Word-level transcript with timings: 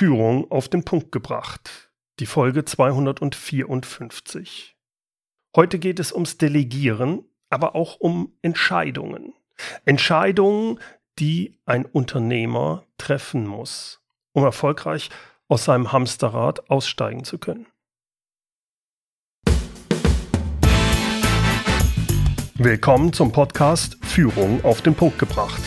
Führung 0.00 0.50
auf 0.50 0.70
den 0.70 0.82
Punkt 0.82 1.12
gebracht. 1.12 1.90
Die 2.20 2.24
Folge 2.24 2.64
254. 2.64 4.74
Heute 5.54 5.78
geht 5.78 6.00
es 6.00 6.10
ums 6.10 6.38
Delegieren, 6.38 7.26
aber 7.50 7.74
auch 7.74 8.00
um 8.00 8.32
Entscheidungen. 8.40 9.34
Entscheidungen, 9.84 10.80
die 11.18 11.58
ein 11.66 11.84
Unternehmer 11.84 12.86
treffen 12.96 13.46
muss, 13.46 14.00
um 14.32 14.42
erfolgreich 14.42 15.10
aus 15.48 15.66
seinem 15.66 15.92
Hamsterrad 15.92 16.70
aussteigen 16.70 17.24
zu 17.24 17.36
können. 17.36 17.66
Willkommen 22.54 23.12
zum 23.12 23.32
Podcast 23.32 23.98
Führung 24.02 24.64
auf 24.64 24.80
den 24.80 24.94
Punkt 24.94 25.18
gebracht. 25.18 25.60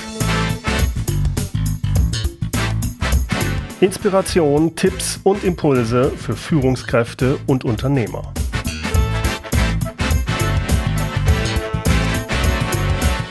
Inspiration, 3.84 4.78
Tipps 4.78 5.20
und 5.26 5.44
Impulse 5.44 6.10
für 6.12 6.38
Führungskräfte 6.38 7.38
und 7.48 7.66
Unternehmer. 7.66 8.34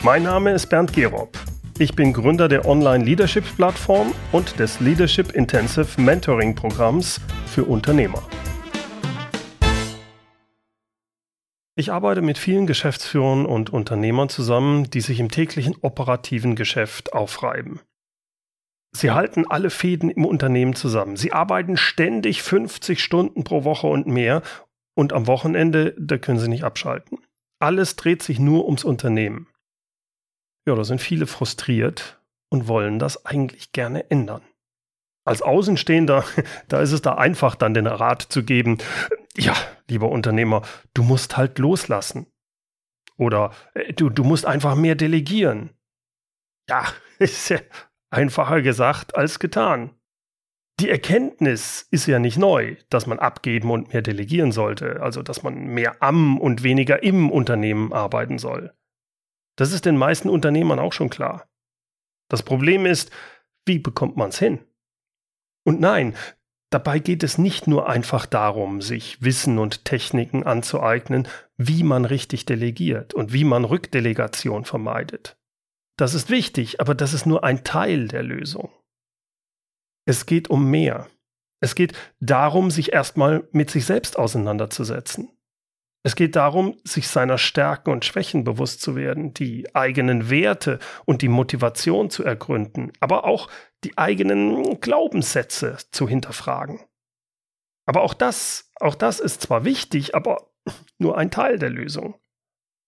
Mein 0.03 0.21
Name 0.21 0.51
ist 0.51 0.67
Bernd 0.67 0.93
Gerob. 0.93 1.39
Ich 1.79 1.95
bin 1.95 2.13
Gründer 2.13 2.47
der 2.49 2.67
Online-Leadership-Plattform 2.67 4.13
und 4.31 4.59
des 4.59 4.79
Leadership 4.79 5.31
Intensive 5.31 5.99
Mentoring-Programms 5.99 7.19
für 7.47 7.63
Unternehmer. 7.63 8.21
Ich 11.75 11.91
arbeite 11.91 12.21
mit 12.21 12.37
vielen 12.37 12.67
Geschäftsführern 12.67 13.47
und 13.47 13.71
Unternehmern 13.71 14.29
zusammen, 14.29 14.87
die 14.91 15.01
sich 15.01 15.19
im 15.19 15.31
täglichen 15.31 15.75
operativen 15.81 16.55
Geschäft 16.55 17.11
aufreiben. 17.11 17.79
Sie 18.95 19.11
halten 19.11 19.45
alle 19.49 19.69
Fäden 19.69 20.09
im 20.09 20.25
Unternehmen 20.25 20.75
zusammen. 20.75 21.17
Sie 21.17 21.33
arbeiten 21.33 21.77
ständig 21.77 22.43
50 22.43 23.03
Stunden 23.03 23.43
pro 23.43 23.63
Woche 23.63 23.87
und 23.87 24.07
mehr 24.07 24.43
und 24.95 25.13
am 25.13 25.27
Wochenende, 25.27 25.95
da 25.97 26.17
können 26.17 26.39
sie 26.39 26.47
nicht 26.47 26.63
abschalten. 26.63 27.19
Alles 27.59 27.95
dreht 27.95 28.21
sich 28.21 28.39
nur 28.39 28.65
ums 28.65 28.83
Unternehmen. 28.83 29.47
Ja, 30.67 30.75
da 30.75 30.83
sind 30.83 31.01
viele 31.01 31.27
frustriert 31.27 32.21
und 32.49 32.67
wollen 32.67 32.99
das 32.99 33.25
eigentlich 33.25 33.71
gerne 33.71 34.09
ändern. 34.11 34.43
Als 35.25 35.41
Außenstehender, 35.41 36.23
da 36.67 36.81
ist 36.81 36.91
es 36.91 37.01
da 37.01 37.15
einfach, 37.15 37.55
dann 37.55 37.73
den 37.73 37.87
Rat 37.87 38.21
zu 38.21 38.43
geben, 38.43 38.77
ja, 39.35 39.55
lieber 39.89 40.09
Unternehmer, 40.09 40.61
du 40.93 41.03
musst 41.03 41.35
halt 41.35 41.57
loslassen. 41.57 42.27
Oder 43.17 43.53
äh, 43.73 43.93
du, 43.93 44.09
du 44.09 44.23
musst 44.23 44.45
einfach 44.45 44.75
mehr 44.75 44.95
delegieren. 44.95 45.71
Ja, 46.69 46.85
ist 47.19 47.49
ja 47.49 47.59
einfacher 48.13 48.61
gesagt 48.61 49.15
als 49.15 49.39
getan. 49.39 49.91
Die 50.79 50.89
Erkenntnis 50.89 51.87
ist 51.91 52.07
ja 52.07 52.19
nicht 52.19 52.37
neu, 52.37 52.77
dass 52.89 53.05
man 53.05 53.19
abgeben 53.19 53.69
und 53.69 53.93
mehr 53.93 54.01
delegieren 54.01 54.51
sollte, 54.51 55.01
also 55.01 55.21
dass 55.21 55.43
man 55.43 55.67
mehr 55.67 56.01
am 56.01 56.39
und 56.39 56.63
weniger 56.63 57.03
im 57.03 57.29
Unternehmen 57.29 57.93
arbeiten 57.93 58.39
soll. 58.39 58.73
Das 59.55 59.71
ist 59.71 59.85
den 59.85 59.97
meisten 59.97 60.29
Unternehmern 60.29 60.79
auch 60.79 60.93
schon 60.93 61.09
klar. 61.09 61.47
Das 62.27 62.41
Problem 62.41 62.85
ist, 62.85 63.11
wie 63.65 63.77
bekommt 63.77 64.17
man 64.17 64.29
es 64.29 64.39
hin? 64.39 64.59
Und 65.63 65.79
nein, 65.79 66.15
dabei 66.71 66.99
geht 66.99 67.21
es 67.23 67.37
nicht 67.37 67.67
nur 67.67 67.87
einfach 67.87 68.25
darum, 68.25 68.81
sich 68.81 69.21
Wissen 69.21 69.59
und 69.59 69.85
Techniken 69.85 70.43
anzueignen, 70.43 71.27
wie 71.55 71.83
man 71.83 72.05
richtig 72.05 72.45
delegiert 72.45 73.13
und 73.13 73.31
wie 73.31 73.43
man 73.43 73.63
Rückdelegation 73.63 74.65
vermeidet. 74.65 75.37
Das 75.97 76.13
ist 76.13 76.29
wichtig, 76.29 76.79
aber 76.81 76.95
das 76.95 77.13
ist 77.13 77.25
nur 77.25 77.43
ein 77.43 77.63
Teil 77.63 78.07
der 78.07 78.23
Lösung. 78.23 78.71
Es 80.05 80.25
geht 80.25 80.49
um 80.49 80.69
mehr. 80.69 81.07
Es 81.61 81.75
geht 81.75 81.93
darum, 82.19 82.71
sich 82.71 82.91
erstmal 82.91 83.47
mit 83.51 83.69
sich 83.69 83.85
selbst 83.85 84.17
auseinanderzusetzen. 84.17 85.29
Es 86.05 86.15
geht 86.15 86.35
darum, 86.35 86.77
sich 86.83 87.07
seiner 87.07 87.37
Stärken 87.37 87.91
und 87.91 88.03
Schwächen 88.03 88.43
bewusst 88.43 88.81
zu 88.81 88.97
werden, 88.97 89.33
die 89.33 89.73
eigenen 89.73 90.29
Werte 90.29 90.79
und 91.05 91.21
die 91.21 91.29
Motivation 91.29 92.09
zu 92.09 92.25
ergründen, 92.25 92.91
aber 92.99 93.23
auch 93.23 93.49
die 93.85 93.97
eigenen 93.97 94.81
Glaubenssätze 94.81 95.77
zu 95.91 96.09
hinterfragen. 96.09 96.81
Aber 97.85 98.01
auch 98.01 98.13
das, 98.13 98.69
auch 98.81 98.95
das 98.95 99.21
ist 99.21 99.41
zwar 99.41 99.63
wichtig, 99.63 100.15
aber 100.15 100.51
nur 100.97 101.17
ein 101.17 101.31
Teil 101.31 101.57
der 101.57 101.69
Lösung. 101.69 102.19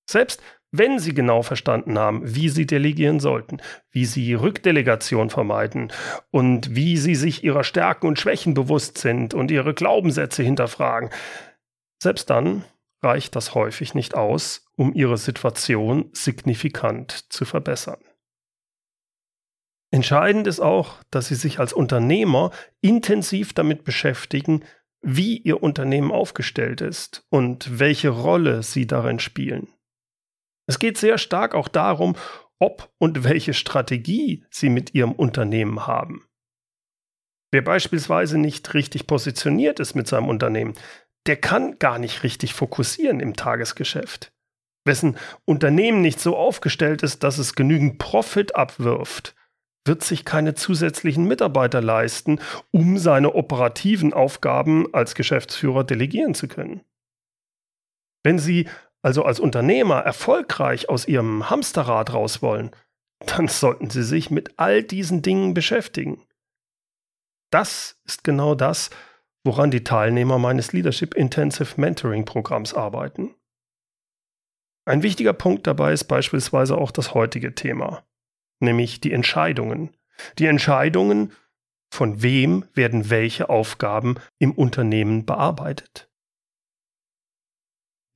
Selbst 0.10 0.42
wenn 0.78 1.00
Sie 1.00 1.14
genau 1.14 1.42
verstanden 1.42 1.98
haben, 1.98 2.22
wie 2.24 2.50
Sie 2.50 2.66
delegieren 2.66 3.20
sollten, 3.20 3.58
wie 3.92 4.06
Sie 4.06 4.34
Rückdelegation 4.34 5.30
vermeiden 5.30 5.92
und 6.32 6.76
wie 6.76 6.98
Sie 6.98 7.16
sich 7.16 7.44
Ihrer 7.44 7.64
Stärken 7.64 8.08
und 8.08 8.20
Schwächen 8.20 8.54
bewusst 8.54 8.98
sind 8.98 9.34
und 9.34 9.52
Ihre 9.52 9.74
Glaubenssätze 9.74 10.44
hinterfragen, 10.44 11.10
selbst 12.02 12.30
dann 12.30 12.64
reicht 13.04 13.36
das 13.36 13.54
häufig 13.54 13.94
nicht 13.94 14.16
aus, 14.16 14.66
um 14.76 14.94
ihre 14.94 15.18
Situation 15.18 16.10
signifikant 16.14 17.32
zu 17.32 17.46
verbessern. 17.46 18.00
Entscheidend 19.92 20.48
ist 20.48 20.60
auch, 20.60 20.98
dass 21.12 21.28
Sie 21.28 21.36
sich 21.36 21.60
als 21.60 21.72
Unternehmer 21.72 22.52
intensiv 22.82 23.54
damit 23.54 23.84
beschäftigen, 23.84 24.66
wie 25.02 25.38
Ihr 25.38 25.62
Unternehmen 25.62 26.12
aufgestellt 26.12 26.82
ist 26.82 27.26
und 27.30 27.80
welche 27.80 28.10
Rolle 28.10 28.64
Sie 28.64 28.88
darin 28.88 29.20
spielen. 29.20 29.70
Es 30.68 30.80
geht 30.80 30.98
sehr 30.98 31.18
stark 31.18 31.54
auch 31.54 31.68
darum, 31.68 32.16
ob 32.60 32.92
und 32.98 33.24
welche 33.24 33.54
Strategie 33.54 34.46
Sie 34.50 34.70
mit 34.70 34.94
Ihrem 34.94 35.12
Unternehmen 35.12 35.88
haben. 35.88 36.26
Wer 37.52 37.62
beispielsweise 37.62 38.38
nicht 38.38 38.74
richtig 38.74 39.08
positioniert 39.08 39.80
ist 39.80 39.96
mit 39.96 40.08
seinem 40.08 40.30
Unternehmen, 40.30 40.74
der 41.26 41.38
kann 41.38 41.80
gar 41.80 42.00
nicht 42.00 42.24
richtig 42.24 42.54
fokussieren 42.54 43.20
im 43.20 43.36
Tagesgeschäft. 43.36 44.32
Wessen 44.86 45.18
Unternehmen 45.46 46.02
nicht 46.02 46.20
so 46.20 46.38
aufgestellt 46.38 47.02
ist, 47.02 47.24
dass 47.24 47.38
es 47.38 47.56
genügend 47.56 47.98
Profit 47.98 48.56
abwirft, 48.56 49.36
wird 49.86 50.04
sich 50.04 50.26
keine 50.26 50.54
zusätzlichen 50.54 51.26
Mitarbeiter 51.26 51.82
leisten, 51.82 52.40
um 52.72 52.98
seine 52.98 53.34
operativen 53.34 54.14
Aufgaben 54.14 54.94
als 54.94 55.16
Geschäftsführer 55.16 55.84
delegieren 55.84 56.36
zu 56.36 56.48
können. 56.48 56.82
Wenn 58.24 58.40
Sie 58.40 58.68
also 59.06 59.24
als 59.24 59.40
Unternehmer 59.40 60.00
erfolgreich 60.00 60.90
aus 60.90 61.08
Ihrem 61.08 61.48
Hamsterrad 61.48 62.12
raus 62.12 62.42
wollen, 62.42 62.72
dann 63.28 63.48
sollten 63.48 63.92
Sie 63.92 64.02
sich 64.02 64.32
mit 64.32 64.58
all 64.58 64.82
diesen 64.82 65.22
Dingen 65.22 65.54
beschäftigen. 65.54 66.26
Das 67.52 68.02
ist 68.06 68.24
genau 68.24 68.56
das, 68.56 68.90
woran 69.44 69.70
die 69.70 69.84
Teilnehmer 69.84 70.40
meines 70.40 70.74
Leadership 70.74 71.14
Intensive 71.14 71.80
Mentoring 71.80 72.26
Programms 72.26 72.74
arbeiten. 72.74 73.36
Ein 74.86 75.04
wichtiger 75.04 75.34
Punkt 75.34 75.68
dabei 75.68 75.94
ist 75.94 76.06
beispielsweise 76.06 76.76
auch 76.76 76.90
das 76.90 77.14
heutige 77.14 77.54
Thema, 77.54 78.04
nämlich 78.60 79.02
die 79.02 79.14
Entscheidungen. 79.14 79.96
Die 80.40 80.48
Entscheidungen, 80.48 81.32
von 81.94 82.24
wem 82.24 82.66
werden 82.74 83.12
welche 83.12 83.50
Aufgaben 83.50 84.16
im 84.40 84.52
Unternehmen 84.52 85.28
bearbeitet. 85.28 86.10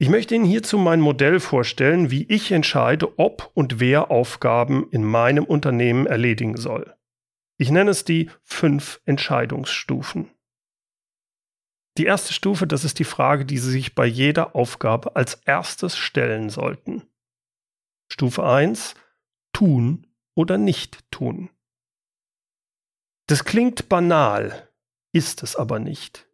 Ich 0.01 0.07
möchte 0.07 0.33
Ihnen 0.33 0.45
hierzu 0.45 0.77
mein 0.77 1.01
Modell 1.01 1.41
vorstellen, 1.41 2.09
wie 2.09 2.23
ich 2.23 2.53
entscheide, 2.53 3.19
ob 3.19 3.51
und 3.53 3.81
wer 3.81 4.11
Aufgaben 4.11 4.89
in 4.91 5.03
meinem 5.03 5.43
Unternehmen 5.43 6.07
erledigen 6.07 6.55
soll. 6.55 6.95
Ich 7.57 7.69
nenne 7.69 7.91
es 7.91 8.05
die 8.05 8.31
fünf 8.41 9.01
Entscheidungsstufen. 9.03 10.31
Die 11.97 12.05
erste 12.05 12.31
Stufe, 12.31 12.65
das 12.65 12.85
ist 12.85 12.99
die 12.99 13.03
Frage, 13.03 13.45
die 13.45 13.57
Sie 13.57 13.71
sich 13.71 13.93
bei 13.93 14.05
jeder 14.05 14.55
Aufgabe 14.55 15.17
als 15.17 15.33
erstes 15.45 15.97
stellen 15.97 16.49
sollten. 16.49 17.03
Stufe 18.09 18.45
1. 18.45 18.95
Tun 19.51 20.07
oder 20.33 20.57
nicht 20.57 21.11
tun. 21.11 21.49
Das 23.27 23.43
klingt 23.43 23.89
banal, 23.89 24.69
ist 25.11 25.43
es 25.43 25.57
aber 25.57 25.79
nicht. 25.79 26.28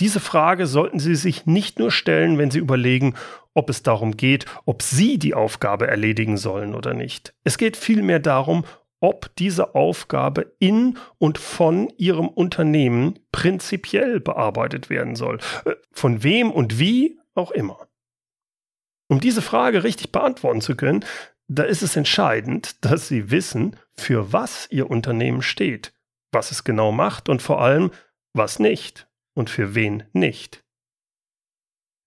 Diese 0.00 0.18
Frage 0.18 0.66
sollten 0.66 0.98
Sie 0.98 1.14
sich 1.14 1.44
nicht 1.44 1.78
nur 1.78 1.90
stellen, 1.90 2.38
wenn 2.38 2.50
Sie 2.50 2.58
überlegen, 2.58 3.14
ob 3.52 3.68
es 3.68 3.82
darum 3.82 4.16
geht, 4.16 4.46
ob 4.64 4.80
Sie 4.80 5.18
die 5.18 5.34
Aufgabe 5.34 5.86
erledigen 5.86 6.38
sollen 6.38 6.74
oder 6.74 6.94
nicht. 6.94 7.34
Es 7.44 7.58
geht 7.58 7.76
vielmehr 7.76 8.18
darum, 8.18 8.64
ob 9.00 9.34
diese 9.36 9.74
Aufgabe 9.74 10.54
in 10.58 10.98
und 11.18 11.36
von 11.36 11.92
Ihrem 11.98 12.28
Unternehmen 12.28 13.18
prinzipiell 13.30 14.20
bearbeitet 14.20 14.88
werden 14.88 15.16
soll. 15.16 15.38
Äh, 15.66 15.74
von 15.92 16.22
wem 16.22 16.50
und 16.50 16.78
wie 16.78 17.18
auch 17.34 17.50
immer. 17.50 17.86
Um 19.08 19.20
diese 19.20 19.42
Frage 19.42 19.84
richtig 19.84 20.12
beantworten 20.12 20.62
zu 20.62 20.76
können, 20.76 21.04
da 21.48 21.64
ist 21.64 21.82
es 21.82 21.96
entscheidend, 21.96 22.84
dass 22.84 23.08
Sie 23.08 23.30
wissen, 23.30 23.76
für 23.96 24.32
was 24.32 24.66
Ihr 24.70 24.88
Unternehmen 24.88 25.42
steht, 25.42 25.92
was 26.32 26.52
es 26.52 26.64
genau 26.64 26.90
macht 26.90 27.28
und 27.28 27.42
vor 27.42 27.60
allem, 27.60 27.90
was 28.32 28.60
nicht 28.60 29.09
und 29.34 29.50
für 29.50 29.74
wen 29.74 30.04
nicht. 30.12 30.64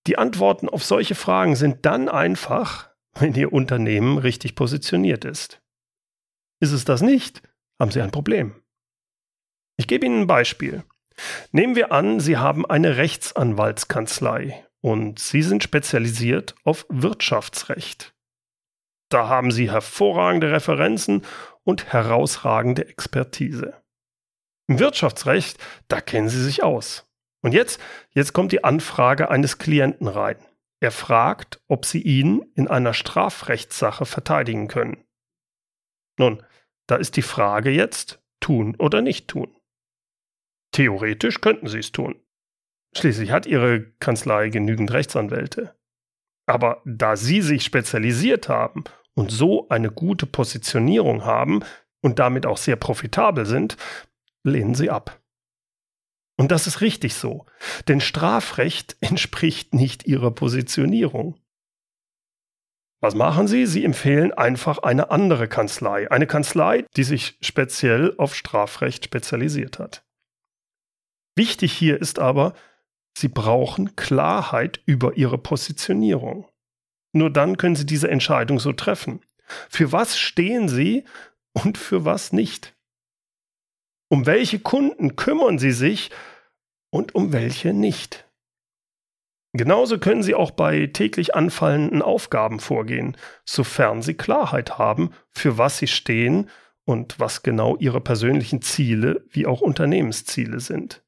Die 0.07 0.17
Antworten 0.17 0.67
auf 0.67 0.83
solche 0.83 1.15
Fragen 1.15 1.55
sind 1.55 1.85
dann 1.85 2.09
einfach, 2.09 2.89
wenn 3.13 3.33
Ihr 3.35 3.53
Unternehmen 3.53 4.17
richtig 4.17 4.55
positioniert 4.55 5.25
ist. 5.25 5.61
Ist 6.59 6.71
es 6.71 6.85
das 6.85 7.01
nicht, 7.01 7.41
haben 7.79 7.91
Sie 7.91 8.01
ein 8.01 8.11
Problem. 8.11 8.61
Ich 9.77 9.87
gebe 9.87 10.05
Ihnen 10.05 10.21
ein 10.21 10.27
Beispiel. 10.27 10.83
Nehmen 11.51 11.75
wir 11.75 11.91
an, 11.91 12.19
Sie 12.19 12.37
haben 12.37 12.65
eine 12.65 12.97
Rechtsanwaltskanzlei 12.97 14.67
und 14.81 15.19
Sie 15.19 15.41
sind 15.41 15.63
spezialisiert 15.63 16.55
auf 16.63 16.85
Wirtschaftsrecht. 16.89 18.13
Da 19.09 19.29
haben 19.29 19.51
Sie 19.51 19.71
hervorragende 19.71 20.51
Referenzen 20.51 21.23
und 21.63 21.93
herausragende 21.93 22.87
Expertise. 22.87 23.81
Im 24.67 24.79
Wirtschaftsrecht, 24.79 25.59
da 25.87 26.01
kennen 26.01 26.29
Sie 26.29 26.43
sich 26.43 26.63
aus. 26.63 27.07
Und 27.43 27.53
jetzt, 27.53 27.79
jetzt 28.11 28.33
kommt 28.33 28.51
die 28.51 28.63
Anfrage 28.63 29.29
eines 29.29 29.57
Klienten 29.57 30.07
rein. 30.07 30.37
Er 30.79 30.91
fragt, 30.91 31.61
ob 31.67 31.85
Sie 31.85 32.01
ihn 32.01 32.41
in 32.55 32.67
einer 32.67 32.93
Strafrechtssache 32.93 34.05
verteidigen 34.05 34.67
können. 34.67 35.03
Nun, 36.17 36.41
da 36.87 36.95
ist 36.95 37.15
die 37.17 37.21
Frage 37.21 37.69
jetzt, 37.69 38.21
tun 38.39 38.75
oder 38.77 39.01
nicht 39.01 39.27
tun. 39.27 39.55
Theoretisch 40.71 41.41
könnten 41.41 41.67
Sie 41.67 41.79
es 41.79 41.91
tun. 41.91 42.15
Schließlich 42.95 43.31
hat 43.31 43.45
Ihre 43.45 43.91
Kanzlei 43.99 44.49
genügend 44.49 44.91
Rechtsanwälte. 44.91 45.75
Aber 46.45 46.81
da 46.85 47.15
Sie 47.15 47.41
sich 47.41 47.63
spezialisiert 47.63 48.49
haben 48.49 48.83
und 49.15 49.31
so 49.31 49.67
eine 49.69 49.91
gute 49.91 50.25
Positionierung 50.25 51.25
haben 51.25 51.63
und 52.01 52.19
damit 52.19 52.45
auch 52.45 52.57
sehr 52.57 52.75
profitabel 52.75 53.45
sind, 53.45 53.77
lehnen 54.43 54.75
Sie 54.75 54.89
ab. 54.89 55.22
Und 56.43 56.51
das 56.51 56.67
ist 56.67 56.81
richtig 56.81 57.13
so, 57.13 57.45
denn 57.87 58.01
Strafrecht 58.01 58.97
entspricht 58.99 59.73
nicht 59.73 60.07
Ihrer 60.07 60.29
Positionierung. 60.29 61.39
Was 62.99 63.15
machen 63.15 63.47
Sie? 63.47 63.65
Sie 63.65 63.85
empfehlen 63.85 64.33
einfach 64.33 64.79
eine 64.79 65.09
andere 65.09 65.47
Kanzlei, 65.47 66.11
eine 66.11 66.27
Kanzlei, 66.27 66.83
die 66.97 67.05
sich 67.05 67.37
speziell 67.39 68.13
auf 68.17 68.35
Strafrecht 68.35 69.05
spezialisiert 69.05 69.79
hat. 69.79 70.03
Wichtig 71.37 71.71
hier 71.71 72.01
ist 72.01 72.19
aber, 72.19 72.55
Sie 73.17 73.29
brauchen 73.29 73.95
Klarheit 73.95 74.81
über 74.85 75.15
Ihre 75.15 75.37
Positionierung. 75.37 76.49
Nur 77.13 77.29
dann 77.29 77.55
können 77.55 77.77
Sie 77.77 77.85
diese 77.85 78.11
Entscheidung 78.11 78.59
so 78.59 78.73
treffen. 78.73 79.21
Für 79.69 79.93
was 79.93 80.19
stehen 80.19 80.67
Sie 80.67 81.05
und 81.53 81.77
für 81.77 82.03
was 82.03 82.33
nicht? 82.33 82.75
Um 84.09 84.25
welche 84.25 84.59
Kunden 84.59 85.15
kümmern 85.15 85.57
Sie 85.57 85.71
sich 85.71 86.11
und 86.93 87.15
um 87.15 87.33
welche 87.33 87.73
nicht? 87.73 88.29
Genauso 89.53 89.97
können 89.97 90.21
Sie 90.21 90.35
auch 90.35 90.51
bei 90.51 90.85
täglich 90.87 91.33
anfallenden 91.33 92.03
Aufgaben 92.03 92.59
vorgehen, 92.59 93.17
sofern 93.45 94.03
Sie 94.03 94.13
Klarheit 94.13 94.77
haben, 94.77 95.09
für 95.31 95.57
was 95.57 95.79
Sie 95.79 95.87
stehen 95.87 96.51
und 96.85 97.19
was 97.19 97.41
genau 97.41 97.77
Ihre 97.77 97.99
persönlichen 97.99 98.61
Ziele 98.61 99.25
wie 99.29 99.47
auch 99.47 99.61
Unternehmensziele 99.61 100.59
sind. 100.59 101.03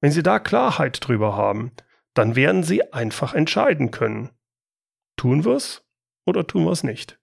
Wenn 0.00 0.12
Sie 0.12 0.22
da 0.22 0.38
Klarheit 0.38 0.98
drüber 1.00 1.36
haben, 1.36 1.72
dann 2.14 2.36
werden 2.36 2.62
Sie 2.62 2.92
einfach 2.92 3.34
entscheiden 3.34 3.90
können. 3.90 4.30
Tun 5.16 5.44
wir 5.44 5.56
es 5.56 5.84
oder 6.24 6.46
tun 6.46 6.64
wir 6.64 6.72
es 6.72 6.84
nicht? 6.84 7.18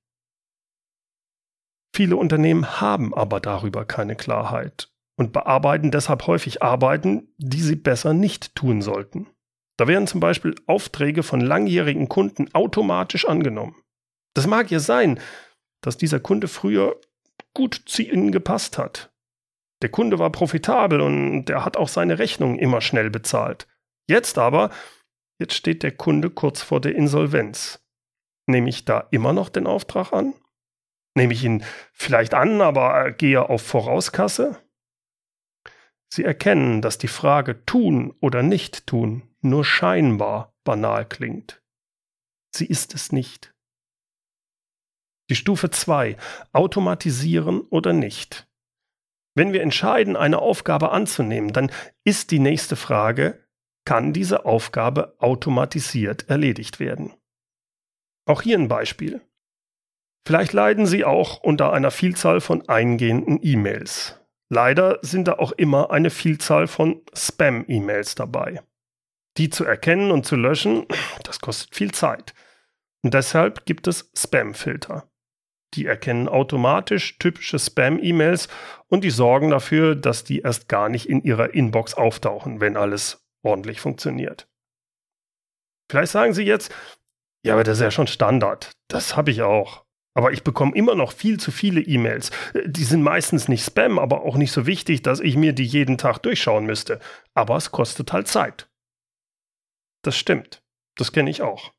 Viele 1.95 2.17
Unternehmen 2.17 2.81
haben 2.81 3.13
aber 3.13 3.39
darüber 3.39 3.85
keine 3.85 4.17
Klarheit 4.17 4.91
und 5.19 5.33
bearbeiten 5.33 5.91
deshalb 5.91 6.27
häufig 6.27 6.63
Arbeiten, 6.63 7.27
die 7.37 7.61
sie 7.61 7.75
besser 7.75 8.13
nicht 8.13 8.55
tun 8.55 8.81
sollten. 8.81 9.27
Da 9.75 9.85
werden 9.85 10.07
zum 10.07 10.21
Beispiel 10.21 10.55
Aufträge 10.65 11.23
von 11.23 11.41
langjährigen 11.41 12.07
Kunden 12.07 12.47
automatisch 12.53 13.27
angenommen. 13.27 13.75
Das 14.33 14.47
mag 14.47 14.71
ja 14.71 14.79
sein, 14.79 15.19
dass 15.81 15.97
dieser 15.97 16.21
Kunde 16.21 16.47
früher 16.47 16.95
gut 17.53 17.81
zu 17.85 18.01
Ihnen 18.01 18.31
gepasst 18.31 18.77
hat. 18.77 19.11
Der 19.81 19.89
Kunde 19.89 20.19
war 20.19 20.31
profitabel 20.31 21.01
und 21.01 21.45
der 21.45 21.65
hat 21.65 21.75
auch 21.75 21.89
seine 21.89 22.17
Rechnungen 22.17 22.57
immer 22.57 22.79
schnell 22.79 23.09
bezahlt. 23.09 23.67
Jetzt 24.07 24.37
aber, 24.37 24.69
jetzt 25.37 25.53
steht 25.53 25.83
der 25.83 25.91
Kunde 25.91 26.29
kurz 26.29 26.61
vor 26.61 26.79
der 26.79 26.95
Insolvenz. 26.95 27.85
Nehme 28.47 28.69
ich 28.69 28.85
da 28.85 29.05
immer 29.11 29.33
noch 29.33 29.49
den 29.49 29.67
Auftrag 29.67 30.13
an? 30.13 30.33
Nehme 31.13 31.33
ich 31.33 31.43
ihn 31.43 31.65
vielleicht 31.91 32.33
an, 32.33 32.61
aber 32.61 33.11
gehe 33.11 33.49
auf 33.49 33.61
Vorauskasse? 33.61 34.57
Sie 36.11 36.23
erkennen, 36.23 36.81
dass 36.81 36.97
die 36.97 37.07
Frage 37.07 37.65
tun 37.65 38.13
oder 38.19 38.43
nicht 38.43 38.87
tun 38.87 39.29
nur 39.41 39.63
scheinbar 39.63 40.53
banal 40.63 41.05
klingt. 41.07 41.61
Sie 42.53 42.65
ist 42.65 42.93
es 42.95 43.11
nicht. 43.11 43.53
Die 45.29 45.35
Stufe 45.35 45.69
2. 45.69 46.17
Automatisieren 46.51 47.61
oder 47.61 47.93
nicht. 47.93 48.47
Wenn 49.35 49.53
wir 49.53 49.61
entscheiden, 49.61 50.15
eine 50.15 50.39
Aufgabe 50.39 50.91
anzunehmen, 50.91 51.53
dann 51.53 51.71
ist 52.03 52.31
die 52.31 52.39
nächste 52.39 52.75
Frage, 52.75 53.45
kann 53.85 54.11
diese 54.11 54.45
Aufgabe 54.45 55.15
automatisiert 55.19 56.29
erledigt 56.29 56.79
werden? 56.79 57.13
Auch 58.25 58.41
hier 58.41 58.57
ein 58.57 58.67
Beispiel. 58.67 59.21
Vielleicht 60.27 60.53
leiden 60.53 60.85
Sie 60.85 61.05
auch 61.05 61.41
unter 61.41 61.71
einer 61.71 61.91
Vielzahl 61.91 62.41
von 62.41 62.67
eingehenden 62.67 63.39
E-Mails. 63.41 64.18
Leider 64.49 64.97
sind 65.01 65.27
da 65.27 65.33
auch 65.33 65.51
immer 65.51 65.91
eine 65.91 66.09
Vielzahl 66.09 66.67
von 66.67 67.03
Spam-E-Mails 67.13 68.15
dabei. 68.15 68.61
Die 69.37 69.49
zu 69.49 69.63
erkennen 69.63 70.11
und 70.11 70.25
zu 70.25 70.35
löschen, 70.35 70.87
das 71.23 71.39
kostet 71.39 71.75
viel 71.75 71.91
Zeit. 71.91 72.33
Und 73.03 73.13
deshalb 73.13 73.65
gibt 73.65 73.87
es 73.87 74.11
Spam-Filter. 74.17 75.09
Die 75.75 75.85
erkennen 75.85 76.27
automatisch 76.27 77.19
typische 77.19 77.59
Spam-E-Mails 77.59 78.47
und 78.87 79.03
die 79.03 79.11
sorgen 79.11 79.51
dafür, 79.51 79.95
dass 79.95 80.23
die 80.23 80.39
erst 80.39 80.67
gar 80.67 80.89
nicht 80.89 81.07
in 81.07 81.21
ihrer 81.21 81.53
Inbox 81.53 81.93
auftauchen, 81.93 82.59
wenn 82.59 82.75
alles 82.75 83.23
ordentlich 83.43 83.79
funktioniert. 83.79 84.49
Vielleicht 85.89 86.11
sagen 86.11 86.33
Sie 86.33 86.43
jetzt, 86.43 86.73
ja, 87.45 87.53
aber 87.53 87.63
das 87.63 87.77
ist 87.77 87.83
ja 87.83 87.91
schon 87.91 88.07
Standard. 88.07 88.71
Das 88.89 89.15
habe 89.15 89.31
ich 89.31 89.43
auch. 89.43 89.85
Aber 90.15 90.31
ich 90.31 90.43
bekomme 90.43 90.75
immer 90.75 90.95
noch 90.95 91.11
viel 91.13 91.39
zu 91.39 91.51
viele 91.51 91.81
E-Mails. 91.81 92.31
Die 92.65 92.83
sind 92.83 93.03
meistens 93.03 93.47
nicht 93.47 93.63
Spam, 93.63 93.99
aber 93.99 94.23
auch 94.23 94.35
nicht 94.35 94.51
so 94.51 94.65
wichtig, 94.65 95.01
dass 95.01 95.19
ich 95.19 95.35
mir 95.35 95.53
die 95.53 95.65
jeden 95.65 95.97
Tag 95.97 96.19
durchschauen 96.19 96.65
müsste. 96.65 96.99
Aber 97.33 97.55
es 97.55 97.71
kostet 97.71 98.11
halt 98.11 98.27
Zeit. 98.27 98.69
Das 100.03 100.17
stimmt. 100.17 100.63
Das 100.95 101.11
kenne 101.11 101.29
ich 101.29 101.41
auch. 101.41 101.73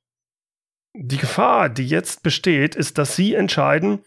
Die 0.94 1.18
Gefahr, 1.18 1.68
die 1.68 1.86
jetzt 1.86 2.22
besteht, 2.22 2.74
ist, 2.74 2.98
dass 2.98 3.16
Sie 3.16 3.34
entscheiden, 3.34 4.04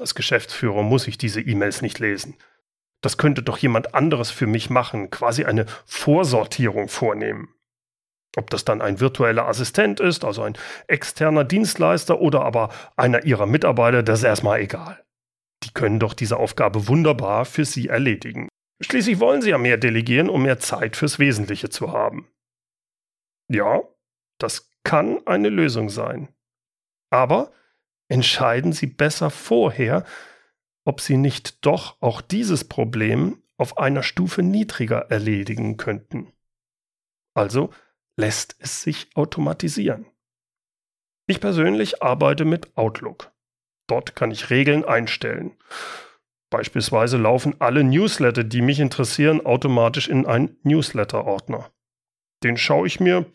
als 0.00 0.14
Geschäftsführer 0.14 0.82
muss 0.82 1.06
ich 1.06 1.18
diese 1.18 1.40
E-Mails 1.40 1.82
nicht 1.82 1.98
lesen. 1.98 2.36
Das 3.02 3.18
könnte 3.18 3.42
doch 3.42 3.58
jemand 3.58 3.94
anderes 3.94 4.30
für 4.30 4.46
mich 4.46 4.70
machen, 4.70 5.10
quasi 5.10 5.44
eine 5.44 5.66
Vorsortierung 5.86 6.88
vornehmen. 6.88 7.54
Ob 8.36 8.48
das 8.50 8.64
dann 8.64 8.80
ein 8.80 9.00
virtueller 9.00 9.46
Assistent 9.46 10.00
ist, 10.00 10.24
also 10.24 10.42
ein 10.42 10.56
externer 10.86 11.44
Dienstleister 11.44 12.20
oder 12.20 12.42
aber 12.42 12.70
einer 12.96 13.24
ihrer 13.24 13.46
Mitarbeiter, 13.46 14.02
das 14.02 14.20
ist 14.20 14.24
erstmal 14.24 14.60
egal. 14.60 15.04
Die 15.64 15.72
können 15.72 16.00
doch 16.00 16.14
diese 16.14 16.38
Aufgabe 16.38 16.88
wunderbar 16.88 17.44
für 17.44 17.64
Sie 17.64 17.88
erledigen. 17.88 18.48
Schließlich 18.80 19.20
wollen 19.20 19.42
Sie 19.42 19.50
ja 19.50 19.58
mehr 19.58 19.76
delegieren, 19.76 20.28
um 20.28 20.42
mehr 20.42 20.58
Zeit 20.58 20.96
fürs 20.96 21.18
Wesentliche 21.18 21.68
zu 21.68 21.92
haben. 21.92 22.28
Ja, 23.48 23.82
das 24.38 24.70
kann 24.82 25.24
eine 25.26 25.50
Lösung 25.50 25.88
sein. 25.88 26.28
Aber 27.10 27.52
entscheiden 28.08 28.72
Sie 28.72 28.86
besser 28.86 29.30
vorher, 29.30 30.04
ob 30.84 31.00
Sie 31.00 31.16
nicht 31.16 31.64
doch 31.64 31.96
auch 32.00 32.20
dieses 32.20 32.64
Problem 32.64 33.42
auf 33.56 33.78
einer 33.78 34.02
Stufe 34.02 34.42
niedriger 34.42 35.10
erledigen 35.10 35.76
könnten. 35.76 36.32
Also 37.34 37.70
lässt 38.16 38.56
es 38.58 38.82
sich 38.82 39.08
automatisieren. 39.14 40.06
Ich 41.26 41.40
persönlich 41.40 42.02
arbeite 42.02 42.44
mit 42.44 42.76
Outlook. 42.76 43.32
Dort 43.86 44.16
kann 44.16 44.30
ich 44.30 44.50
Regeln 44.50 44.84
einstellen. 44.84 45.56
Beispielsweise 46.50 47.16
laufen 47.16 47.54
alle 47.60 47.84
Newsletter, 47.84 48.44
die 48.44 48.60
mich 48.60 48.80
interessieren, 48.80 49.44
automatisch 49.44 50.08
in 50.08 50.26
einen 50.26 50.56
Newsletter-Ordner. 50.62 51.70
Den 52.42 52.56
schaue 52.56 52.86
ich 52.86 53.00
mir 53.00 53.26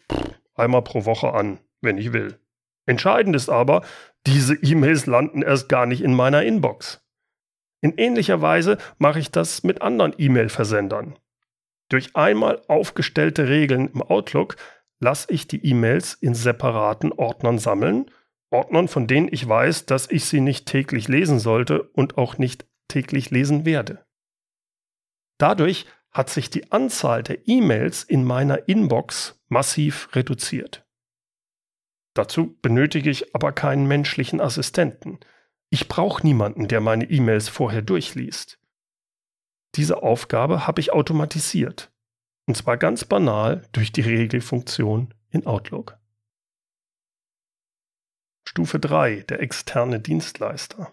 einmal 0.54 0.84
pro 0.84 1.06
Woche 1.06 1.34
an, 1.34 1.60
wenn 1.82 1.98
ich 1.98 2.14
will. 2.14 2.40
Entscheidend 2.86 3.36
ist 3.36 3.50
aber, 3.50 3.84
diese 4.26 4.56
E-Mails 4.56 5.06
landen 5.06 5.42
erst 5.42 5.70
gar 5.70 5.86
nicht 5.86 6.02
in 6.02 6.14
meiner 6.14 6.44
Inbox. 6.44 7.02
In 7.82 7.98
ähnlicher 7.98 8.42
Weise 8.42 8.78
mache 8.98 9.20
ich 9.20 9.32
das 9.32 9.64
mit 9.64 9.82
anderen 9.82 10.14
E-Mail-Versendern. 10.18 11.18
Durch 11.90 12.16
einmal 12.16 12.62
aufgestellte 12.68 13.48
Regeln 13.48 13.88
im 13.88 14.02
Outlook 14.02 14.58
lasse 15.00 15.32
ich 15.32 15.48
die 15.48 15.66
E-Mails 15.66 16.14
in 16.14 16.36
separaten 16.36 17.12
Ordnern 17.12 17.60
sammeln, 17.60 18.12
Ordnern, 18.50 18.88
von 18.88 19.08
denen 19.08 19.30
ich 19.32 19.48
weiß, 19.48 19.86
dass 19.86 20.10
ich 20.10 20.26
sie 20.26 20.40
nicht 20.42 20.66
täglich 20.66 21.08
lesen 21.08 21.40
sollte 21.40 21.84
und 21.84 22.18
auch 22.18 22.38
nicht 22.38 22.66
täglich 22.88 23.30
lesen 23.30 23.66
werde. 23.66 24.06
Dadurch 25.38 25.86
hat 26.12 26.30
sich 26.30 26.50
die 26.50 26.72
Anzahl 26.72 27.24
der 27.24 27.48
E-Mails 27.48 28.04
in 28.04 28.24
meiner 28.24 28.68
Inbox 28.68 29.44
massiv 29.50 30.10
reduziert. 30.14 30.86
Dazu 32.16 32.58
benötige 32.62 33.12
ich 33.12 33.36
aber 33.36 33.52
keinen 33.52 33.88
menschlichen 33.88 34.42
Assistenten. 34.42 35.20
Ich 35.70 35.88
brauche 35.88 36.26
niemanden, 36.26 36.68
der 36.68 36.82
meine 36.82 37.06
E-Mails 37.06 37.50
vorher 37.50 37.84
durchliest. 37.84 38.60
Diese 39.78 40.02
Aufgabe 40.02 40.68
habe 40.68 40.82
ich 40.82 40.92
automatisiert. 40.92 41.92
Und 42.48 42.58
zwar 42.58 42.78
ganz 42.78 43.06
banal 43.06 43.68
durch 43.72 43.92
die 43.92 44.02
Regelfunktion 44.02 45.14
in 45.30 45.46
Outlook. 45.46 45.98
Stufe 48.48 48.80
3, 48.80 49.22
der 49.22 49.42
externe 49.42 50.00
Dienstleister. 50.00 50.92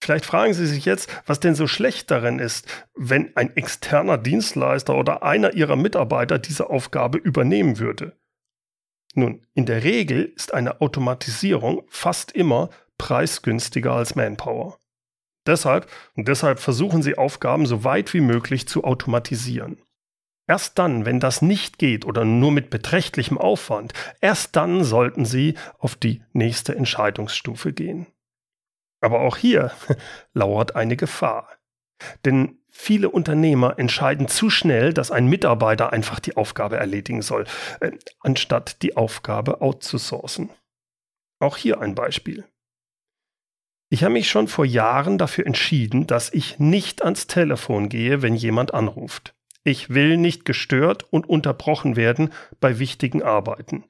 Vielleicht 0.00 0.26
fragen 0.26 0.52
Sie 0.52 0.66
sich 0.66 0.84
jetzt, 0.84 1.10
was 1.26 1.40
denn 1.40 1.54
so 1.54 1.66
schlecht 1.66 2.10
darin 2.10 2.38
ist, 2.38 2.68
wenn 2.94 3.34
ein 3.36 3.56
externer 3.56 4.18
Dienstleister 4.18 4.94
oder 4.94 5.22
einer 5.22 5.54
Ihrer 5.54 5.76
Mitarbeiter 5.76 6.38
diese 6.38 6.68
Aufgabe 6.68 7.18
übernehmen 7.18 7.78
würde. 7.78 8.16
Nun, 9.14 9.46
in 9.54 9.64
der 9.64 9.82
Regel 9.82 10.24
ist 10.24 10.52
eine 10.52 10.80
Automatisierung 10.80 11.84
fast 11.88 12.32
immer 12.32 12.68
preisgünstiger 12.98 13.92
als 13.92 14.14
Manpower. 14.14 14.78
Deshalb 15.46 15.90
und 16.14 16.28
deshalb 16.28 16.58
versuchen 16.58 17.02
Sie 17.02 17.18
Aufgaben 17.18 17.66
so 17.66 17.84
weit 17.84 18.14
wie 18.14 18.20
möglich 18.20 18.66
zu 18.66 18.84
automatisieren. 18.84 19.78
Erst 20.46 20.78
dann, 20.78 21.06
wenn 21.06 21.20
das 21.20 21.40
nicht 21.40 21.78
geht 21.78 22.04
oder 22.04 22.24
nur 22.24 22.52
mit 22.52 22.68
beträchtlichem 22.68 23.38
Aufwand, 23.38 23.92
erst 24.20 24.56
dann 24.56 24.84
sollten 24.84 25.24
Sie 25.24 25.54
auf 25.78 25.96
die 25.96 26.22
nächste 26.32 26.74
Entscheidungsstufe 26.74 27.72
gehen. 27.72 28.06
Aber 29.00 29.20
auch 29.20 29.36
hier 29.36 29.72
lauert 30.34 30.76
eine 30.76 30.96
Gefahr. 30.96 31.48
Denn 32.24 32.58
viele 32.70 33.08
Unternehmer 33.08 33.78
entscheiden 33.78 34.28
zu 34.28 34.50
schnell, 34.50 34.92
dass 34.92 35.10
ein 35.10 35.28
Mitarbeiter 35.28 35.92
einfach 35.92 36.20
die 36.20 36.36
Aufgabe 36.36 36.76
erledigen 36.76 37.22
soll, 37.22 37.46
äh, 37.80 37.92
anstatt 38.20 38.82
die 38.82 38.96
Aufgabe 38.96 39.62
outzusourcen. 39.62 40.50
Auch 41.38 41.56
hier 41.56 41.80
ein 41.80 41.94
Beispiel. 41.94 42.44
Ich 43.90 44.02
habe 44.02 44.14
mich 44.14 44.28
schon 44.28 44.48
vor 44.48 44.64
Jahren 44.64 45.18
dafür 45.18 45.46
entschieden, 45.46 46.06
dass 46.06 46.32
ich 46.32 46.58
nicht 46.58 47.02
ans 47.02 47.26
Telefon 47.26 47.88
gehe, 47.88 48.22
wenn 48.22 48.34
jemand 48.34 48.74
anruft. 48.74 49.34
Ich 49.62 49.90
will 49.90 50.16
nicht 50.16 50.44
gestört 50.44 51.04
und 51.10 51.28
unterbrochen 51.28 51.96
werden 51.96 52.32
bei 52.60 52.78
wichtigen 52.78 53.22
Arbeiten. 53.22 53.84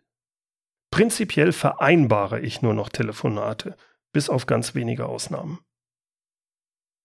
Prinzipiell 0.90 1.52
vereinbare 1.52 2.40
ich 2.40 2.62
nur 2.62 2.74
noch 2.74 2.88
Telefonate, 2.88 3.76
bis 4.12 4.28
auf 4.28 4.46
ganz 4.46 4.74
wenige 4.74 5.06
Ausnahmen. 5.06 5.58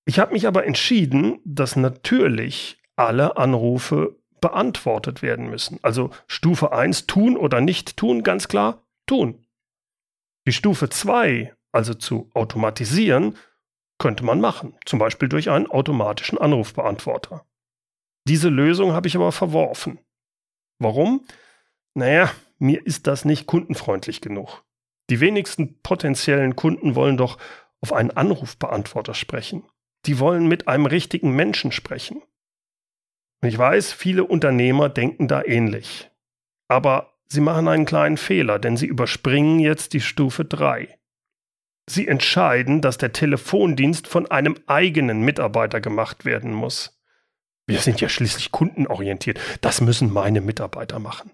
Ich 0.06 0.20
habe 0.20 0.34
mich 0.34 0.48
aber 0.48 0.66
entschieden, 0.66 1.40
dass 1.44 1.76
natürlich 1.76 2.82
alle 2.96 3.38
Anrufe 3.38 4.20
beantwortet 4.42 5.22
werden 5.22 5.50
müssen. 5.50 5.80
Also 5.82 6.12
Stufe 6.28 6.72
1 6.72 7.08
tun 7.08 7.38
oder 7.38 7.62
nicht 7.62 7.98
tun, 7.98 8.24
ganz 8.24 8.48
klar 8.48 8.84
tun. 9.08 9.46
Die 10.48 10.54
Stufe 10.54 10.90
2, 10.90 11.54
also 11.72 11.94
zu 11.94 12.30
automatisieren, 12.34 13.38
könnte 13.98 14.24
man 14.24 14.40
machen, 14.40 14.76
zum 14.86 15.00
Beispiel 15.00 15.30
durch 15.30 15.50
einen 15.50 15.68
automatischen 15.68 16.38
Anrufbeantworter. 16.38 17.46
Diese 18.28 18.50
Lösung 18.50 18.94
habe 18.94 19.08
ich 19.08 19.16
aber 19.16 19.32
verworfen. 19.32 20.00
Warum? 20.80 21.26
Naja, 21.94 22.32
mir 22.58 22.86
ist 22.86 23.08
das 23.08 23.26
nicht 23.26 23.46
kundenfreundlich 23.46 24.22
genug. 24.22 24.64
Die 25.10 25.20
wenigsten 25.20 25.82
potenziellen 25.82 26.56
Kunden 26.56 26.96
wollen 26.96 27.18
doch 27.18 27.38
auf 27.82 27.94
einen 27.94 28.12
Anrufbeantworter 28.12 29.14
sprechen. 29.14 29.64
Die 30.06 30.20
wollen 30.20 30.48
mit 30.48 30.68
einem 30.68 30.86
richtigen 30.86 31.32
Menschen 31.36 31.72
sprechen. 31.72 32.22
Ich 33.42 33.58
weiß, 33.58 33.94
viele 33.94 34.26
Unternehmer 34.26 34.90
denken 34.90 35.28
da 35.28 35.44
ähnlich. 35.44 36.10
Aber 36.68 37.14
sie 37.28 37.42
machen 37.42 37.68
einen 37.68 37.86
kleinen 37.86 38.18
Fehler, 38.18 38.60
denn 38.60 38.78
sie 38.78 38.86
überspringen 38.86 39.60
jetzt 39.60 39.94
die 39.94 40.02
Stufe 40.02 40.46
3. 40.46 40.99
Sie 41.90 42.08
entscheiden, 42.08 42.82
dass 42.82 42.98
der 42.98 43.14
Telefondienst 43.14 44.08
von 44.08 44.30
einem 44.30 44.56
eigenen 44.68 45.22
Mitarbeiter 45.22 45.82
gemacht 45.82 46.24
werden 46.24 46.54
muss. 46.54 47.00
Wir 47.66 47.80
sind 47.80 48.02
ja 48.02 48.10
schließlich 48.10 48.52
kundenorientiert. 48.52 49.40
Das 49.62 49.82
müssen 49.82 50.14
meine 50.14 50.42
Mitarbeiter 50.42 51.00
machen. 51.00 51.32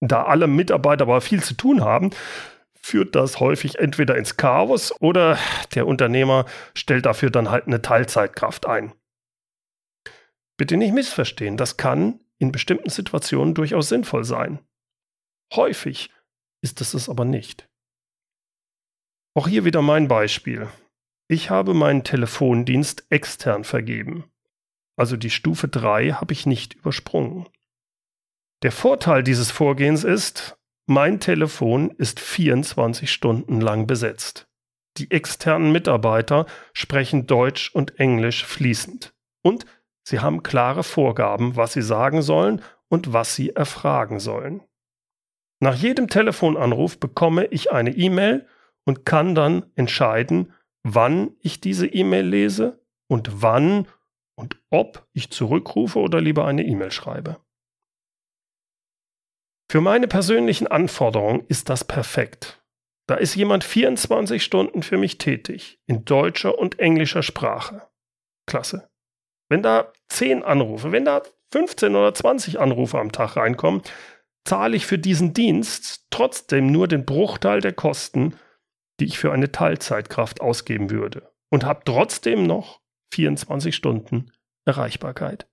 Da 0.00 0.24
alle 0.24 0.46
Mitarbeiter 0.46 1.02
aber 1.02 1.20
viel 1.20 1.42
zu 1.42 1.54
tun 1.54 1.82
haben, 1.82 2.10
führt 2.80 3.14
das 3.14 3.40
häufig 3.40 3.78
entweder 3.78 4.16
ins 4.16 4.36
Chaos 4.36 4.94
oder 5.00 5.38
der 5.74 5.86
Unternehmer 5.86 6.46
stellt 6.74 7.04
dafür 7.06 7.30
dann 7.30 7.50
halt 7.50 7.66
eine 7.66 7.82
Teilzeitkraft 7.82 8.66
ein. 8.66 8.94
Bitte 10.56 10.76
nicht 10.76 10.94
missverstehen, 10.94 11.56
das 11.56 11.76
kann 11.76 12.20
in 12.38 12.52
bestimmten 12.52 12.88
Situationen 12.88 13.54
durchaus 13.54 13.90
sinnvoll 13.90 14.24
sein. 14.24 14.58
Häufig 15.54 16.10
ist 16.62 16.80
es 16.80 16.94
es 16.94 17.08
aber 17.08 17.26
nicht. 17.26 17.69
Auch 19.34 19.48
hier 19.48 19.64
wieder 19.64 19.82
mein 19.82 20.08
Beispiel. 20.08 20.68
Ich 21.28 21.50
habe 21.50 21.74
meinen 21.74 22.04
Telefondienst 22.04 23.06
extern 23.10 23.64
vergeben 23.64 24.30
also 25.00 25.16
die 25.16 25.30
Stufe 25.30 25.66
3, 25.66 26.10
habe 26.12 26.34
ich 26.34 26.44
nicht 26.44 26.74
übersprungen. 26.74 27.48
Der 28.62 28.70
Vorteil 28.70 29.22
dieses 29.22 29.50
Vorgehens 29.50 30.04
ist, 30.04 30.58
mein 30.86 31.20
Telefon 31.20 31.90
ist 31.92 32.20
24 32.20 33.10
Stunden 33.10 33.62
lang 33.62 33.86
besetzt. 33.86 34.46
Die 34.98 35.10
externen 35.10 35.72
Mitarbeiter 35.72 36.44
sprechen 36.74 37.26
Deutsch 37.26 37.74
und 37.74 37.98
Englisch 37.98 38.44
fließend. 38.44 39.14
Und 39.42 39.64
sie 40.06 40.20
haben 40.20 40.42
klare 40.42 40.82
Vorgaben, 40.82 41.56
was 41.56 41.72
sie 41.72 41.82
sagen 41.82 42.20
sollen 42.20 42.60
und 42.88 43.14
was 43.14 43.34
sie 43.34 43.50
erfragen 43.56 44.20
sollen. 44.20 44.62
Nach 45.60 45.74
jedem 45.74 46.08
Telefonanruf 46.08 47.00
bekomme 47.00 47.46
ich 47.46 47.72
eine 47.72 47.96
E-Mail 47.96 48.46
und 48.86 49.04
kann 49.04 49.34
dann 49.34 49.70
entscheiden, 49.74 50.52
wann 50.82 51.36
ich 51.40 51.60
diese 51.60 51.86
E-Mail 51.86 52.26
lese 52.26 52.84
und 53.08 53.42
wann 53.42 53.86
und 54.36 54.56
ob 54.70 55.06
ich 55.12 55.30
zurückrufe 55.30 55.98
oder 55.98 56.20
lieber 56.20 56.46
eine 56.46 56.64
E-Mail 56.64 56.90
schreibe. 56.90 57.38
Für 59.70 59.80
meine 59.80 60.08
persönlichen 60.08 60.66
Anforderungen 60.66 61.44
ist 61.46 61.68
das 61.68 61.84
perfekt. 61.84 62.60
Da 63.06 63.16
ist 63.16 63.34
jemand 63.34 63.64
24 63.64 64.42
Stunden 64.42 64.82
für 64.82 64.96
mich 64.96 65.18
tätig, 65.18 65.80
in 65.86 66.04
deutscher 66.04 66.58
und 66.58 66.78
englischer 66.78 67.22
Sprache. 67.22 67.88
Klasse. 68.46 68.88
Wenn 69.48 69.62
da 69.62 69.92
10 70.08 70.42
Anrufe, 70.42 70.92
wenn 70.92 71.04
da 71.04 71.22
15 71.52 71.94
oder 71.94 72.14
20 72.14 72.60
Anrufe 72.60 72.98
am 72.98 73.12
Tag 73.12 73.36
reinkommen, 73.36 73.82
zahle 74.44 74.76
ich 74.76 74.86
für 74.86 74.98
diesen 74.98 75.34
Dienst 75.34 76.06
trotzdem 76.10 76.70
nur 76.70 76.88
den 76.88 77.04
Bruchteil 77.04 77.60
der 77.60 77.72
Kosten, 77.72 78.36
die 79.00 79.06
ich 79.06 79.18
für 79.18 79.32
eine 79.32 79.50
Teilzeitkraft 79.50 80.40
ausgeben 80.40 80.90
würde. 80.90 81.32
Und 81.50 81.64
habe 81.64 81.82
trotzdem 81.84 82.44
noch 82.44 82.80
24 83.12 83.74
Stunden 83.74 84.30
Erreichbarkeit. 84.66 85.48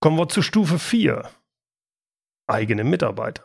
Kommen 0.00 0.18
wir 0.18 0.28
zu 0.28 0.42
Stufe 0.42 0.78
4. 0.78 1.28
Eigene 2.46 2.84
Mitarbeiter. 2.84 3.44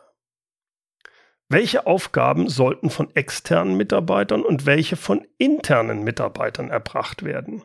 Welche 1.48 1.86
Aufgaben 1.86 2.48
sollten 2.48 2.88
von 2.88 3.14
externen 3.16 3.76
Mitarbeitern 3.76 4.42
und 4.42 4.64
welche 4.64 4.96
von 4.96 5.26
internen 5.38 6.04
Mitarbeitern 6.04 6.70
erbracht 6.70 7.24
werden? 7.24 7.64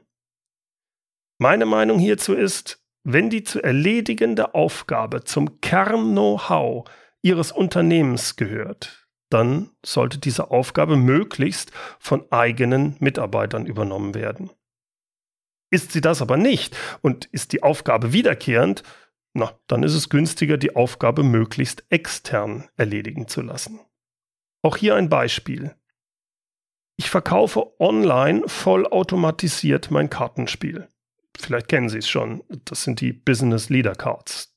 Meine 1.40 1.66
Meinung 1.66 2.00
hierzu 2.00 2.34
ist, 2.34 2.84
wenn 3.04 3.30
die 3.30 3.44
zu 3.44 3.62
erledigende 3.62 4.56
Aufgabe 4.56 5.24
zum 5.24 5.62
Kern-Know-how 5.62 6.90
Ihres 7.22 7.52
Unternehmens 7.52 8.36
gehört, 8.36 9.07
dann 9.30 9.72
sollte 9.86 10.18
diese 10.18 10.52
Aufgabe 10.52 10.96
möglichst 10.96 11.72
von 12.00 12.32
eigenen 12.32 12.96
Mitarbeitern 13.00 13.66
übernommen 13.66 14.14
werden. 14.14 14.50
Ist 15.70 15.92
sie 15.92 16.02
das 16.02 16.22
aber 16.22 16.38
nicht 16.38 16.78
und 17.02 17.26
ist 17.26 17.52
die 17.52 17.64
Aufgabe 17.64 18.14
wiederkehrend, 18.14 18.84
na, 19.34 19.60
dann 19.68 19.84
ist 19.84 19.94
es 19.94 20.10
günstiger, 20.10 20.58
die 20.58 20.76
Aufgabe 20.76 21.24
möglichst 21.24 21.86
extern 21.90 22.70
erledigen 22.78 23.28
zu 23.28 23.42
lassen. 23.42 23.80
Auch 24.64 24.78
hier 24.78 24.96
ein 24.96 25.10
Beispiel. 25.10 25.76
Ich 26.98 27.10
verkaufe 27.10 27.80
online 27.80 28.48
vollautomatisiert 28.48 29.92
mein 29.92 30.10
Kartenspiel. 30.10 30.88
Vielleicht 31.38 31.68
kennen 31.68 31.90
Sie 31.90 32.00
es 32.00 32.10
schon. 32.10 32.44
Das 32.66 32.84
sind 32.84 33.02
die 33.02 33.14
Business 33.14 33.70
Leader 33.70 33.94
Cards. 33.94 34.57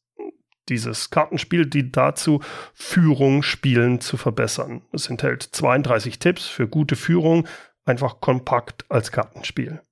Dieses 0.69 1.11
Kartenspiel 1.11 1.67
dient 1.67 1.97
dazu, 1.97 2.41
Führung, 2.75 3.43
Spielen 3.43 4.01
zu 4.01 4.17
verbessern. 4.17 4.83
Es 4.93 5.09
enthält 5.09 5.43
32 5.43 6.19
Tipps 6.19 6.47
für 6.47 6.69
gute 6.69 6.97
Führung, 6.97 7.49
einfach 7.85 8.21
kompakt 8.21 8.85
als 8.89 9.11
Kartenspiel. 9.11 9.83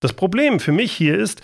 Das 0.00 0.12
Problem 0.12 0.60
für 0.60 0.72
mich 0.72 0.92
hier 0.92 1.18
ist, 1.18 1.42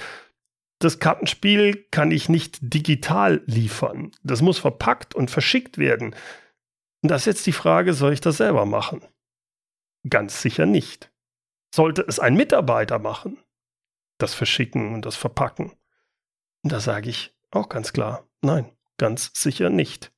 das 0.79 0.99
Kartenspiel 0.99 1.87
kann 1.91 2.11
ich 2.11 2.29
nicht 2.29 2.59
digital 2.61 3.43
liefern. 3.47 4.13
Das 4.23 4.43
muss 4.43 4.59
verpackt 4.59 5.15
und 5.15 5.31
verschickt 5.31 5.79
werden. 5.79 6.15
Und 7.03 7.11
da 7.11 7.17
ist 7.17 7.27
jetzt 7.27 7.47
die 7.47 7.53
Frage, 7.53 7.95
soll 7.95 8.13
ich 8.13 8.21
das 8.21 8.39
selber 8.39 8.67
machen? 8.67 9.01
Ganz 10.09 10.43
sicher 10.43 10.67
nicht. 10.67 11.11
Sollte 11.75 12.05
es 12.07 12.19
ein 12.19 12.37
Mitarbeiter 12.37 12.99
machen? 12.99 13.39
Das 14.19 14.35
Verschicken 14.35 14.95
und 14.95 15.07
das 15.07 15.17
Verpacken? 15.17 15.73
Und 16.63 16.73
da 16.73 16.81
sage 16.81 17.09
ich 17.11 17.35
auch 17.51 17.69
ganz 17.69 17.93
klar, 17.93 18.26
nein, 18.43 18.71
ganz 18.99 19.31
sicher 19.35 19.71
nicht. 19.71 20.13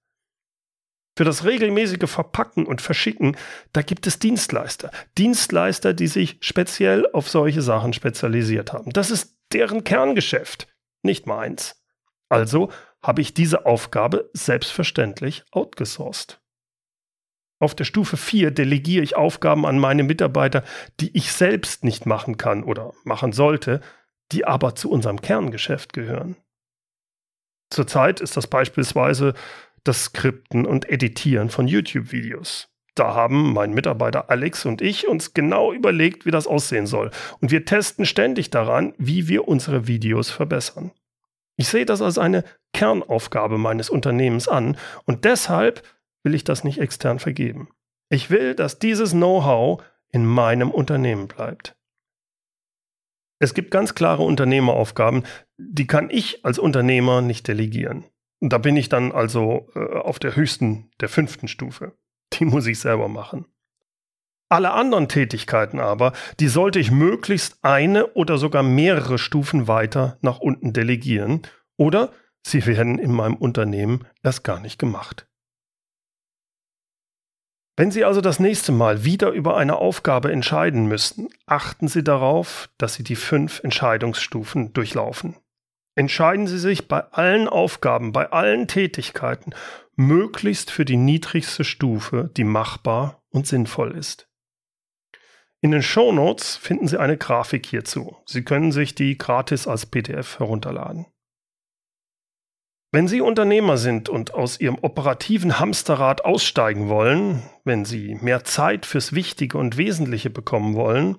Für 1.16 1.25
das 1.25 1.44
regelmäßige 1.44 2.08
Verpacken 2.08 2.64
und 2.64 2.80
Verschicken, 2.80 3.37
da 3.72 3.82
gibt 3.82 4.06
es 4.06 4.20
Dienstleister. 4.20 4.92
Dienstleister, 5.18 5.92
die 5.92 6.06
sich 6.06 6.38
speziell 6.40 7.10
auf 7.12 7.28
solche 7.28 7.60
Sachen 7.60 7.92
spezialisiert 7.92 8.72
haben. 8.72 8.92
Das 8.92 9.10
ist 9.10 9.37
deren 9.52 9.82
Kerngeschäft, 9.82 10.68
nicht 11.02 11.26
meins. 11.26 11.82
Also 12.28 12.70
habe 13.02 13.20
ich 13.20 13.34
diese 13.34 13.66
Aufgabe 13.66 14.30
selbstverständlich 14.32 15.44
outgesourced. 15.50 16.40
Auf 17.60 17.75
der 17.75 17.84
Stufe 17.84 18.16
4 18.16 18.52
delegiere 18.52 19.02
ich 19.02 19.16
Aufgaben 19.16 19.66
an 19.66 19.78
meine 19.78 20.04
Mitarbeiter, 20.04 20.62
die 21.00 21.16
ich 21.16 21.32
selbst 21.32 21.82
nicht 21.82 22.06
machen 22.06 22.37
kann 22.37 22.62
oder 22.62 22.92
machen 23.02 23.32
sollte, 23.32 23.80
die 24.30 24.44
aber 24.44 24.76
zu 24.76 24.90
unserem 24.90 25.20
Kerngeschäft 25.20 25.92
gehören. 25.92 26.37
Zurzeit 27.70 28.20
ist 28.20 28.37
das 28.37 28.46
beispielsweise 28.46 29.34
das 29.84 30.04
Skripten 30.04 30.66
und 30.66 30.88
Editieren 30.88 31.50
von 31.50 31.68
YouTube-Videos. 31.68 32.68
Da 32.94 33.14
haben 33.14 33.52
mein 33.52 33.75
Mitarbeiter 33.75 34.28
Alex 34.28 34.66
und 34.66 34.82
ich 34.82 35.06
uns 35.06 35.32
genau 35.32 35.72
überlegt, 35.72 36.26
wie 36.26 36.32
das 36.32 36.48
aussehen 36.48 36.87
soll. 36.87 37.10
Und 37.40 37.52
wir 37.52 37.64
testen 37.64 38.04
ständig 38.06 38.50
daran, 38.50 38.92
wie 38.98 39.28
wir 39.28 39.46
unsere 39.46 39.87
Videos 39.87 40.30
verbessern. 40.30 40.90
Ich 41.56 41.68
sehe 41.68 41.87
das 41.87 42.02
als 42.02 42.18
eine 42.18 42.44
Kernaufgabe 42.72 43.56
meines 43.56 43.88
Unternehmens 43.88 44.48
an 44.48 44.76
und 45.04 45.25
deshalb 45.25 45.82
will 46.25 46.34
ich 46.34 46.44
das 46.44 46.64
nicht 46.64 46.78
extern 46.78 47.18
vergeben. 47.18 47.68
Ich 48.10 48.30
will, 48.30 48.54
dass 48.54 48.78
dieses 48.78 49.12
Know-how 49.12 49.82
in 50.10 50.25
meinem 50.25 50.70
Unternehmen 50.70 51.28
bleibt. 51.28 51.76
Es 53.38 53.54
gibt 53.54 53.71
ganz 53.71 53.95
klare 53.95 54.23
Unternehmeraufgaben, 54.23 55.23
die 55.57 55.87
kann 55.87 56.11
ich 56.11 56.45
als 56.45 56.59
Unternehmer 56.59 57.21
nicht 57.21 57.47
delegieren. 57.47 58.04
Da 58.40 58.59
bin 58.59 58.76
ich 58.76 58.88
dann 58.88 59.12
also 59.12 59.68
äh, 59.75 59.99
auf 59.99 60.18
der 60.18 60.37
höchsten, 60.37 60.90
der 61.00 61.09
fünften 61.09 61.49
Stufe. 61.49 61.97
Die 62.35 62.45
muss 62.45 62.66
ich 62.66 62.78
selber 62.78 63.09
machen. 63.09 63.47
Alle 64.49 64.73
anderen 64.73 65.09
Tätigkeiten 65.09 65.78
aber, 65.78 66.12
die 66.40 66.49
sollte 66.49 66.78
ich 66.78 66.90
möglichst 66.90 67.59
eine 67.62 68.07
oder 68.14 68.38
sogar 68.38 68.62
mehrere 68.62 69.18
Stufen 69.18 69.68
weiter 69.68 70.18
nach 70.23 70.38
unten 70.38 70.73
delegieren 70.73 71.42
oder 71.76 72.12
sie 72.42 72.64
werden 72.66 72.99
in 72.99 73.12
meinem 73.12 73.37
Unternehmen 73.37 74.07
erst 74.23 74.45
gar 74.45 74.59
nicht 74.59 74.78
gemacht. 74.78 75.27
Wenn 77.78 77.92
Sie 77.92 78.04
also 78.04 78.20
das 78.20 78.40
nächste 78.40 78.73
Mal 78.73 79.04
wieder 79.04 79.30
über 79.30 79.56
eine 79.56 79.76
Aufgabe 79.76 80.32
entscheiden 80.32 80.87
müssen, 80.87 81.28
achten 81.47 81.87
Sie 81.87 82.02
darauf, 82.02 82.70
dass 82.76 82.94
Sie 82.94 83.04
die 83.04 83.14
fünf 83.14 83.61
Entscheidungsstufen 83.62 84.73
durchlaufen. 84.73 85.37
Entscheiden 85.94 86.49
Sie 86.49 86.58
sich 86.58 86.88
bei 86.88 86.99
allen 87.12 87.47
Aufgaben, 87.47 88.11
bei 88.11 88.32
allen 88.32 88.66
Tätigkeiten 88.66 89.52
möglichst 89.94 90.73
für 90.73 90.85
die 90.85 90.97
niedrigste 90.97 91.62
Stufe, 91.62 92.32
die 92.37 92.42
machbar 92.42 93.23
und 93.30 93.47
sinnvoll 93.47 93.92
ist. 93.92 94.28
In 95.61 95.70
den 95.70 95.82
Show 95.82 96.11
Notes 96.11 96.56
finden 96.56 96.88
Sie 96.88 96.99
eine 96.99 97.16
Grafik 97.16 97.64
hierzu. 97.64 98.16
Sie 98.26 98.42
können 98.42 98.73
sich 98.73 98.97
die 98.97 99.16
gratis 99.16 99.68
als 99.68 99.87
PDF 99.87 100.40
herunterladen. 100.40 101.06
Wenn 102.90 103.07
Sie 103.07 103.21
Unternehmer 103.21 103.76
sind 103.76 104.09
und 104.09 104.33
aus 104.33 104.59
Ihrem 104.61 104.78
operativen 104.80 105.59
Hamsterrad 105.59 106.25
aussteigen 106.25 106.88
wollen, 106.88 107.42
wenn 107.64 107.85
Sie 107.85 108.14
mehr 108.23 108.45
Zeit 108.45 108.87
fürs 108.87 109.12
Wichtige 109.12 109.59
und 109.59 109.76
Wesentliche 109.76 110.30
bekommen 110.30 110.75
wollen, 110.75 111.18